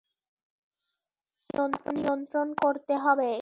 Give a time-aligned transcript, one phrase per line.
[1.49, 3.29] চাপ নিয়ন্ত্রণ করতে হবে।